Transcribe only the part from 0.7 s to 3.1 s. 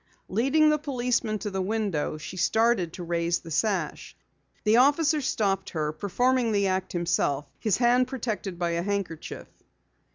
the policeman to the window, she started to